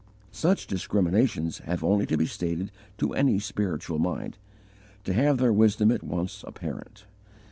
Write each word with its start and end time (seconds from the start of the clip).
Such 0.31 0.65
discriminations 0.65 1.59
have 1.59 1.83
only 1.83 2.07
to 2.07 2.17
be 2.17 2.25
stated 2.25 2.71
to 2.97 3.13
any 3.13 3.37
spiritual 3.37 3.99
mind, 3.99 4.39
to 5.03 5.13
have 5.13 5.37
their 5.37 5.53
wisdom 5.53 5.91
at 5.91 6.01
once 6.01 6.43
apparent. 6.47 7.05